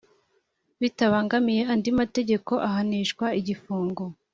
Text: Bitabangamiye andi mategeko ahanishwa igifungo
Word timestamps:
Bitabangamiye 0.81 1.61
andi 1.73 1.89
mategeko 1.99 2.51
ahanishwa 2.67 3.25
igifungo 3.39 4.03